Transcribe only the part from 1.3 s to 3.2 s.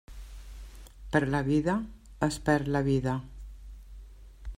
la vida, es perd la vida.